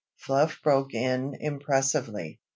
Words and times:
Fluff 0.15 0.59
broke 0.63 0.95
in 0.95 1.35
impressively. 1.39 2.39